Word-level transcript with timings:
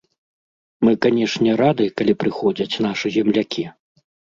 Мы, 0.87 0.91
канешне, 1.07 1.51
рады, 1.63 1.85
калі 2.03 2.13
прыходзяць 2.25 2.79
нашы 2.91 3.17
землякі. 3.23 3.73